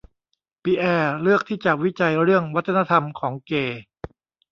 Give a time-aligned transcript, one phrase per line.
[0.63, 3.81] ปีแอร์เลือกที่จะวิจัยเรื่องวัฒนธรรมของเกย์